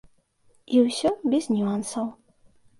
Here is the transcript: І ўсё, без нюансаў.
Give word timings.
І 0.77 0.81
ўсё, 0.85 1.13
без 1.35 1.43
нюансаў. 1.55 2.13